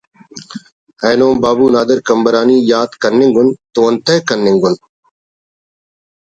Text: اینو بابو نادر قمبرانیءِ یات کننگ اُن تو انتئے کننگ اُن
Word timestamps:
اینو 1.05 1.27
بابو 1.43 1.65
نادر 1.73 1.99
قمبرانیءِ 2.07 2.67
یات 2.71 2.91
کننگ 3.01 3.35
اُن 3.39 3.47
تو 3.73 3.79
انتئے 3.87 4.17
کننگ 4.27 4.63
اُن 4.67 4.75